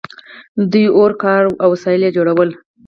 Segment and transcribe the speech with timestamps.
[0.71, 2.49] دوی اور کاراوه او وسایل یې جوړول.